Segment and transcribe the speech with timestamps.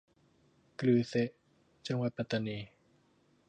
[0.79, 1.29] กรือเซะ-
[1.87, 2.57] จังหวัดปัตตานี